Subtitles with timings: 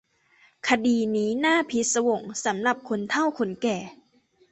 [0.67, 3.77] คดีนี้น่าพิศวงสำหรับคนเฒ่าคนแก่